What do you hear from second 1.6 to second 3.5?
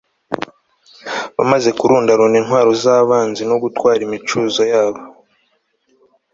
kurundarunda intwaro z'abanzi